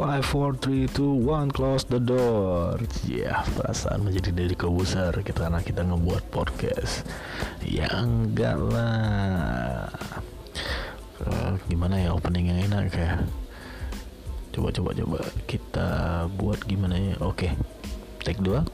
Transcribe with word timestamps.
Five, 0.00 0.24
four, 0.24 0.56
three, 0.56 0.88
two, 0.88 1.12
one, 1.12 1.52
close 1.52 1.84
the 1.84 2.00
door. 2.00 2.80
Ya, 3.04 3.44
perasaan 3.52 4.00
menjadi 4.00 4.32
dari 4.32 4.56
besar 4.56 5.12
kita 5.20 5.44
karena 5.44 5.60
kita 5.60 5.84
ngebuat 5.84 6.24
podcast. 6.32 7.04
Ya 7.60 7.84
enggak 8.00 8.56
lah. 8.56 9.92
Uh, 11.20 11.52
gimana 11.68 12.00
ya 12.00 12.16
opening 12.16 12.48
yang 12.48 12.72
enak 12.72 12.96
ya? 12.96 13.20
Coba 14.56 14.72
coba 14.72 14.96
coba 14.96 15.20
kita 15.44 15.88
buat 16.32 16.64
gimana 16.64 16.96
ya? 16.96 17.20
Oke, 17.20 17.52
okay. 17.52 17.52
take 18.24 18.40
dua, 18.40 18.64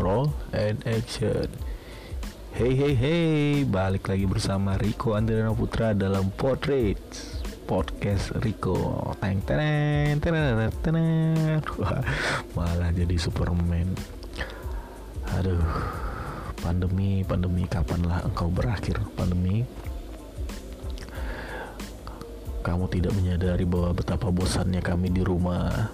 roll 0.00 0.32
and 0.56 0.80
action. 0.88 1.52
Hey 2.56 2.72
hey 2.72 2.96
hey, 2.96 3.68
balik 3.68 4.08
lagi 4.08 4.24
bersama 4.24 4.80
Riko 4.80 5.12
Andriano 5.12 5.52
Putra 5.52 5.92
dalam 5.92 6.32
Portraits 6.32 7.37
podcast 7.68 8.32
Rico. 8.40 9.12
Teng 9.20 9.44
teng 9.44 10.16
teng 10.24 10.96
malah 12.56 12.88
jadi 12.96 13.12
Superman. 13.20 13.92
Aduh 15.36 15.60
pandemi 16.64 17.20
pandemi 17.28 17.68
kapanlah 17.68 18.24
engkau 18.24 18.48
berakhir? 18.48 18.96
Pandemi. 19.12 19.68
Kamu 22.64 22.88
tidak 22.88 23.12
menyadari 23.12 23.68
bahwa 23.68 23.92
betapa 23.92 24.32
bosannya 24.32 24.80
kami 24.80 25.12
di 25.12 25.20
rumah. 25.20 25.92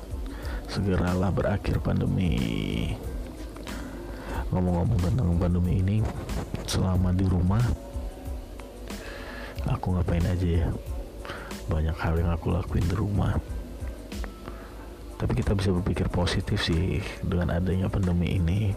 Segeralah 0.71 1.35
berakhir 1.35 1.83
pandemi. 1.83 2.95
Ngomong-ngomong 4.55 5.01
tentang 5.03 5.35
pandemi 5.43 5.83
ini 5.83 5.99
selama 6.71 7.11
di 7.11 7.27
rumah 7.27 7.63
aku 9.65 9.97
ngapain 9.97 10.25
aja 10.29 10.49
ya 10.61 10.69
banyak 11.69 11.97
hal 11.97 12.15
yang 12.21 12.31
aku 12.33 12.53
lakuin 12.53 12.85
di 12.85 12.97
rumah. 12.97 13.37
Tapi 15.17 15.33
kita 15.41 15.57
bisa 15.57 15.73
berpikir 15.73 16.11
positif 16.13 16.67
sih 16.67 17.01
dengan 17.25 17.55
adanya 17.55 17.89
pandemi 17.89 18.37
ini. 18.37 18.75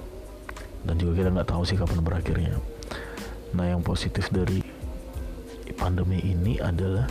Dan 0.85 0.95
juga 0.95 1.25
kita 1.25 1.29
nggak 1.33 1.49
tahu 1.49 1.63
sih 1.67 1.75
kapan 1.75 1.99
berakhirnya. 1.99 2.55
Nah 3.51 3.65
yang 3.67 3.83
positif 3.83 4.31
dari 4.31 4.63
pandemi 5.75 6.23
ini 6.23 6.61
adalah 6.63 7.09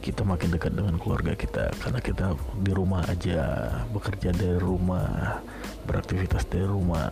kita 0.00 0.24
makin 0.24 0.50
dekat 0.50 0.74
dengan 0.74 0.98
keluarga 0.98 1.36
kita. 1.38 1.70
Karena 1.78 2.00
kita 2.02 2.34
di 2.58 2.72
rumah 2.74 3.06
aja 3.06 3.70
bekerja 3.94 4.34
dari 4.34 4.58
rumah 4.58 5.38
beraktivitas 5.86 6.48
dari 6.50 6.66
rumah. 6.66 7.06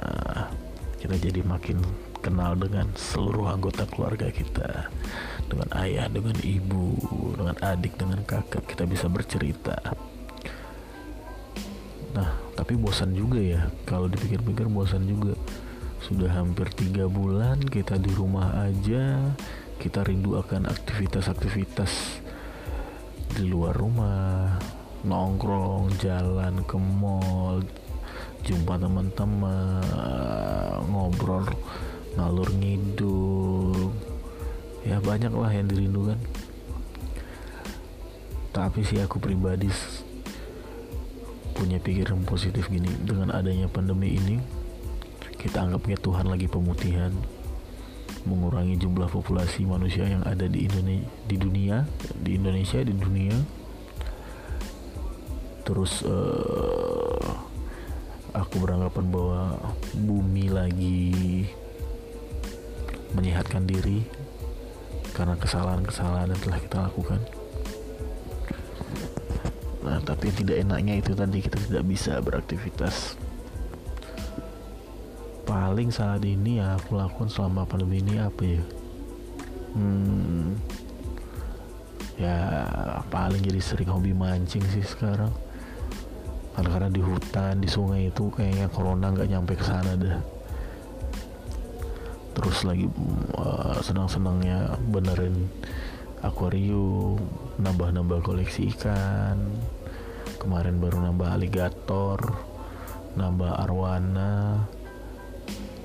Kita 0.98 1.14
jadi 1.14 1.46
makin 1.46 1.78
kenal 2.18 2.58
dengan 2.58 2.90
seluruh 2.98 3.54
anggota 3.54 3.86
keluarga 3.86 4.26
kita 4.34 4.90
dengan 5.58 5.74
ayah, 5.82 6.06
dengan 6.06 6.38
ibu, 6.38 6.94
dengan 7.34 7.58
adik, 7.58 7.98
dengan 7.98 8.22
kakak 8.22 8.62
kita 8.70 8.86
bisa 8.86 9.10
bercerita. 9.10 9.74
Nah, 12.14 12.30
tapi 12.54 12.78
bosan 12.78 13.10
juga 13.10 13.42
ya 13.42 13.66
kalau 13.82 14.06
dipikir-pikir 14.06 14.70
bosan 14.70 15.02
juga. 15.10 15.34
Sudah 15.98 16.30
hampir 16.30 16.70
tiga 16.78 17.10
bulan 17.10 17.58
kita 17.58 17.98
di 17.98 18.14
rumah 18.14 18.54
aja, 18.70 19.34
kita 19.82 20.06
rindu 20.06 20.38
akan 20.38 20.70
aktivitas-aktivitas 20.70 22.22
di 23.34 23.50
luar 23.50 23.74
rumah, 23.74 24.62
nongkrong, 25.02 25.90
jalan 25.98 26.62
ke 26.70 26.78
mall, 26.78 27.66
jumpa 28.46 28.78
teman-teman, 28.78 29.82
ngobrol 30.86 31.50
ngalur 32.18 32.50
ngidul 32.58 33.77
ya 34.88 34.96
banyak 35.04 35.32
lah 35.36 35.52
yang 35.52 35.68
dirindukan. 35.68 36.16
Tapi 38.56 38.80
sih 38.82 38.98
aku 39.04 39.20
pribadi 39.20 39.68
punya 41.52 41.76
pikiran 41.76 42.24
positif 42.24 42.70
gini 42.72 42.88
dengan 43.02 43.34
adanya 43.34 43.66
pandemi 43.66 44.14
ini 44.14 44.38
kita 45.38 45.66
anggapnya 45.66 45.98
Tuhan 45.98 46.26
lagi 46.30 46.46
pemutihan 46.50 47.10
mengurangi 48.26 48.78
jumlah 48.78 49.06
populasi 49.10 49.62
manusia 49.66 50.06
yang 50.06 50.22
ada 50.26 50.46
di 50.50 50.66
Indonesia 50.66 51.06
di 51.26 51.36
dunia 51.38 51.76
di 52.18 52.30
Indonesia 52.34 52.78
di 52.82 52.94
dunia. 52.94 53.36
Terus 55.62 56.00
uh, 56.02 57.28
aku 58.32 58.54
beranggapan 58.64 59.06
bahwa 59.12 59.42
bumi 59.94 60.48
lagi 60.48 61.44
menyehatkan 63.12 63.68
diri 63.68 64.04
karena 65.18 65.34
kesalahan-kesalahan 65.34 66.30
yang 66.30 66.42
telah 66.46 66.58
kita 66.62 66.78
lakukan. 66.86 67.18
Nah, 69.82 69.98
tapi 70.06 70.30
tidak 70.30 70.62
enaknya 70.62 71.02
itu 71.02 71.10
tadi 71.18 71.42
kita 71.42 71.58
tidak 71.58 71.84
bisa 71.90 72.22
beraktivitas. 72.22 73.18
Paling 75.42 75.90
saat 75.90 76.22
ini 76.22 76.62
ya 76.62 76.78
aku 76.78 76.94
lakukan 76.94 77.26
selama 77.26 77.66
pandemi 77.66 77.98
ini 77.98 78.22
apa 78.22 78.42
ya? 78.46 78.62
Hmm, 79.74 80.54
ya 82.14 82.38
paling 83.10 83.42
jadi 83.42 83.58
sering 83.58 83.90
hobi 83.90 84.14
mancing 84.14 84.62
sih 84.70 84.86
sekarang. 84.86 85.34
Karena 86.54 86.68
karena 86.70 86.88
di 86.94 87.02
hutan, 87.02 87.58
di 87.58 87.66
sungai 87.66 88.06
itu 88.06 88.30
kayaknya 88.30 88.70
corona 88.70 89.10
nggak 89.10 89.30
nyampe 89.34 89.58
ke 89.58 89.66
sana 89.66 89.98
dah 89.98 90.37
terus 92.38 92.62
lagi 92.62 92.86
uh, 93.34 93.82
senang-senangnya 93.82 94.78
benerin 94.94 95.50
akuarium 96.22 97.18
nambah-nambah 97.58 98.22
koleksi 98.22 98.70
ikan. 98.78 99.42
Kemarin 100.38 100.78
baru 100.78 101.02
nambah 101.02 101.34
aligator 101.34 102.22
nambah 103.18 103.58
arwana 103.66 104.62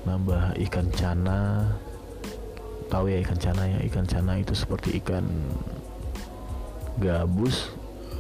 nambah 0.06 0.54
ikan 0.70 0.94
cana. 0.94 1.74
Tahu 2.94 3.10
ya 3.10 3.18
ikan 3.26 3.40
cana 3.42 3.64
ya? 3.66 3.80
Ikan 3.90 4.06
cana 4.06 4.38
itu 4.38 4.54
seperti 4.54 5.02
ikan 5.02 5.26
gabus. 7.02 7.74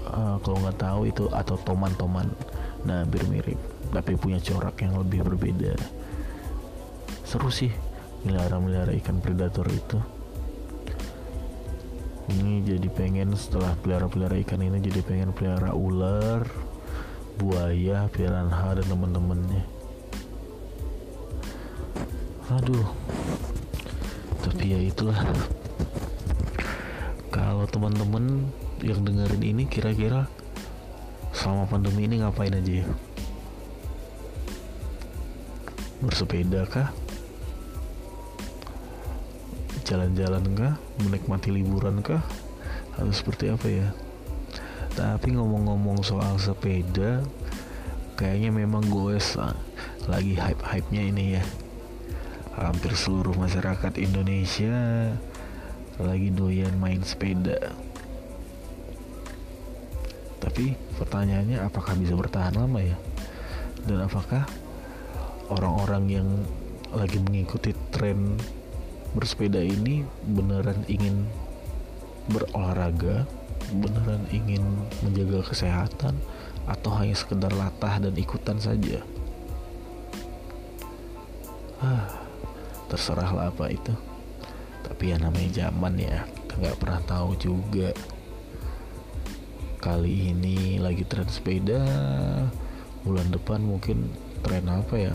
Uh, 0.09 0.41
kalau 0.41 0.57
nggak 0.65 0.81
tahu 0.81 1.01
itu 1.05 1.29
atau 1.29 1.53
toman-toman. 1.61 2.33
Nah 2.81 3.05
hampir 3.05 3.21
mirip 3.29 3.61
tapi 3.93 4.17
punya 4.17 4.41
corak 4.41 4.81
yang 4.81 4.97
lebih 4.97 5.21
berbeda. 5.21 5.77
Seru 7.21 7.53
sih 7.53 7.92
melihara-melihara 8.23 8.95
ikan 9.03 9.19
predator 9.19 9.67
itu. 9.67 9.99
Ini 12.31 12.63
jadi 12.63 12.87
pengen 12.87 13.35
setelah 13.35 13.75
pelihara-pelihara 13.83 14.39
ikan 14.47 14.63
ini 14.63 14.79
jadi 14.79 15.03
pengen 15.03 15.35
pelihara 15.35 15.75
ular 15.75 16.47
buaya 17.35 18.07
piranha 18.07 18.79
dan 18.79 18.87
teman-temannya. 18.87 19.63
Aduh. 22.47 22.87
Tapi 24.39 24.63
ya 24.71 24.79
itulah. 24.79 25.19
Kalau 27.27 27.67
teman-teman 27.67 28.47
yang 28.79 29.03
dengerin 29.03 29.43
ini 29.43 29.63
kira-kira 29.67 30.31
selama 31.35 31.67
pandemi 31.67 32.07
ini 32.07 32.23
ngapain 32.23 32.55
aja 32.55 32.83
ya? 32.83 32.87
Bersepeda 36.03 36.63
kah 36.67 36.91
jalan-jalan 39.83 40.43
kah? 40.55 40.73
Menikmati 41.03 41.51
liburan 41.51 41.99
kah? 41.99 42.23
Atau 42.95 43.11
seperti 43.11 43.51
apa 43.51 43.67
ya? 43.67 43.87
Tapi 44.93 45.33
ngomong-ngomong 45.33 46.05
soal 46.05 46.37
sepeda 46.37 47.25
kayaknya 48.13 48.53
memang 48.53 48.85
goes 48.93 49.35
lagi 50.05 50.37
hype-hype-nya 50.37 51.03
ini 51.09 51.25
ya. 51.37 51.43
Hampir 52.53 52.93
seluruh 52.93 53.33
masyarakat 53.33 53.97
Indonesia 53.97 54.77
lagi 55.97 56.29
doyan 56.29 56.77
main 56.77 57.01
sepeda. 57.01 57.73
Tapi 60.37 60.77
pertanyaannya 61.01 61.63
apakah 61.65 61.97
bisa 61.97 62.13
bertahan 62.13 62.53
lama 62.53 62.77
ya? 62.83 62.97
Dan 63.89 64.05
apakah 64.05 64.45
orang-orang 65.49 66.03
yang 66.07 66.29
lagi 66.93 67.17
mengikuti 67.17 67.73
tren 67.89 68.37
bersepeda 69.13 69.61
ini 69.61 70.01
beneran 70.25 70.81
ingin 70.89 71.29
berolahraga 72.33 73.29
beneran 73.73 74.25
ingin 74.33 74.61
menjaga 75.05 75.45
kesehatan 75.53 76.17
atau 76.67 76.91
hanya 76.97 77.15
sekedar 77.15 77.53
latah 77.53 78.01
dan 78.01 78.13
ikutan 78.17 78.57
saja? 78.57 79.01
Ah 81.79 82.09
terserahlah 82.89 83.49
apa 83.49 83.73
itu. 83.73 83.93
Tapi 84.83 85.15
ya 85.15 85.17
namanya 85.17 85.49
zaman 85.49 85.93
ya 85.97 86.27
kita 86.27 86.53
nggak 86.59 86.79
pernah 86.81 87.01
tahu 87.05 87.31
juga. 87.37 87.89
Kali 89.83 90.31
ini 90.31 90.79
lagi 90.79 91.03
tren 91.03 91.27
sepeda 91.27 91.83
bulan 93.03 93.27
depan 93.29 93.59
mungkin 93.59 94.09
tren 94.41 94.65
apa 94.69 94.95
ya? 94.95 95.13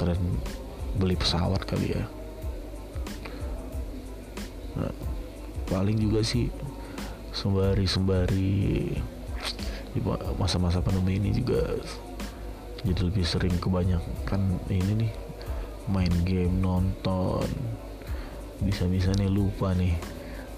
Tren 0.00 0.18
beli 0.96 1.14
pesawat 1.14 1.68
kali 1.68 1.94
ya 1.94 2.19
paling 5.70 5.96
juga 5.98 6.20
sih 6.22 6.50
sembari 7.30 7.86
sembari 7.86 8.58
di 9.90 10.00
masa-masa 10.38 10.82
pandemi 10.82 11.18
ini 11.18 11.30
juga 11.34 11.62
jadi 12.80 13.00
lebih 13.12 13.24
sering 13.28 13.56
kebanyakan 13.60 14.56
ini 14.72 15.04
nih 15.04 15.12
main 15.92 16.14
game 16.24 16.64
nonton. 16.64 17.44
Bisa-bisa 18.64 19.12
nih 19.20 19.28
lupa 19.28 19.76
nih 19.76 19.92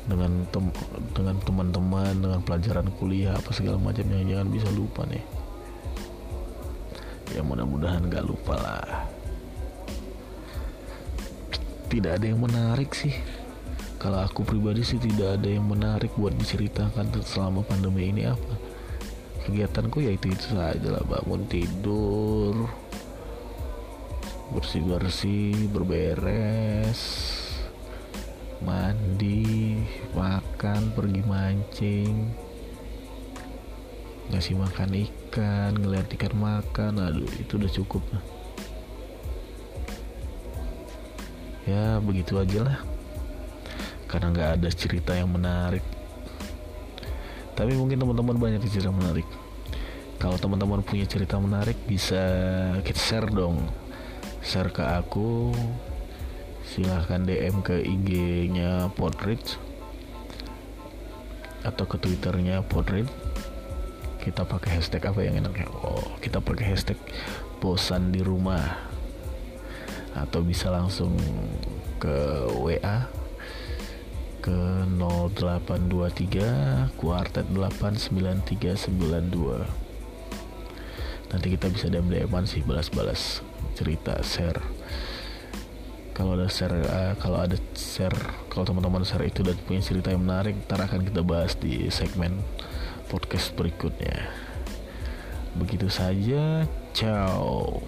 dengan 0.06 0.46
tem 0.50 0.66
dengan 1.14 1.38
teman-teman 1.42 2.14
dengan 2.18 2.40
pelajaran 2.42 2.90
kuliah 2.98 3.38
apa 3.38 3.50
segala 3.54 3.78
macam 3.78 4.06
yang 4.06 4.26
jangan 4.38 4.48
bisa 4.54 4.68
lupa 4.70 5.02
nih. 5.10 5.24
Ya 7.34 7.42
mudah-mudahan 7.42 8.06
gak 8.06 8.28
lupa 8.28 8.54
lah. 8.60 9.08
Tidak 11.90 12.12
ada 12.22 12.26
yang 12.26 12.38
menarik 12.38 12.94
sih 12.94 13.14
kalau 14.02 14.18
aku 14.18 14.42
pribadi 14.42 14.82
sih 14.82 14.98
tidak 14.98 15.38
ada 15.38 15.46
yang 15.46 15.62
menarik 15.70 16.10
buat 16.18 16.34
diceritakan 16.34 17.14
selama 17.22 17.62
pandemi 17.62 18.10
ini 18.10 18.26
apa. 18.26 18.58
Kegiatanku 19.46 20.02
ya 20.02 20.10
itu 20.10 20.34
itu 20.34 20.50
saja 20.50 20.88
lah 20.90 21.06
bangun 21.06 21.46
tidur 21.46 22.66
bersih 24.52 24.84
bersih 24.84 25.54
berberes 25.72 27.00
mandi 28.60 29.80
makan 30.12 30.92
pergi 30.92 31.22
mancing 31.24 32.14
ngasih 34.28 34.60
makan 34.60 34.92
ikan 35.08 35.72
ngeliat 35.80 36.04
ikan 36.20 36.36
makan 36.36 37.00
aduh 37.00 37.32
itu 37.40 37.56
udah 37.56 37.72
cukup 37.72 38.04
ya 41.64 41.96
begitu 42.04 42.36
aja 42.36 42.60
lah 42.68 42.91
karena 44.12 44.28
nggak 44.28 44.50
ada 44.60 44.68
cerita 44.68 45.16
yang 45.16 45.32
menarik. 45.32 45.80
Tapi 47.56 47.72
mungkin 47.72 47.96
teman-teman 47.96 48.36
banyak 48.36 48.60
cerita 48.68 48.92
menarik. 48.92 49.24
Kalau 50.20 50.36
teman-teman 50.36 50.84
punya 50.84 51.08
cerita 51.08 51.40
menarik 51.40 51.80
bisa 51.88 52.20
kita 52.84 53.00
share 53.00 53.32
dong. 53.32 53.64
Share 54.44 54.68
ke 54.68 54.84
aku. 54.84 55.56
Silahkan 56.68 57.24
DM 57.24 57.64
ke 57.64 57.80
IG-nya 57.80 58.92
Podrich 58.92 59.56
atau 61.62 61.86
ke 61.86 61.94
Twitternya 61.94 62.62
Podrich 62.66 63.10
kita 64.22 64.46
pakai 64.46 64.78
hashtag 64.78 65.02
apa 65.10 65.26
yang 65.26 65.42
enaknya? 65.42 65.66
Oh 65.82 66.14
kita 66.22 66.38
pakai 66.38 66.70
hashtag 66.70 66.98
bosan 67.58 68.14
di 68.14 68.22
rumah. 68.22 68.78
Atau 70.14 70.46
bisa 70.46 70.70
langsung 70.70 71.18
ke 71.98 72.46
WA 72.54 73.10
ke 74.42 74.82
0823 74.98 76.98
kuartet 76.98 77.46
89392 77.54 79.82
nanti 81.32 81.48
kita 81.48 81.72
bisa 81.72 81.88
DM 81.88 82.12
DMan 82.12 82.44
sih 82.44 82.60
balas-balas 82.60 83.40
cerita 83.72 84.20
share. 84.20 84.60
Kalau 86.12 86.36
ada 86.36 86.44
share 86.52 86.76
uh, 86.76 87.16
kalau 87.16 87.40
ada 87.40 87.56
share 87.72 88.12
kalau 88.52 88.68
teman-teman 88.68 89.00
share 89.00 89.24
itu 89.24 89.40
dan 89.40 89.56
punya 89.64 89.80
cerita 89.80 90.12
yang 90.12 90.28
menarik 90.28 90.60
ntar 90.68 90.84
akan 90.84 91.08
kita 91.08 91.24
bahas 91.24 91.56
di 91.56 91.88
segmen 91.88 92.36
podcast 93.08 93.56
berikutnya. 93.56 94.28
Begitu 95.56 95.88
saja 95.88 96.68
ciao 96.92 97.80